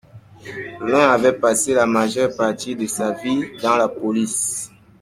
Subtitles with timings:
[0.79, 4.71] L’un avait passé la majeure partie de sa vie dans la police.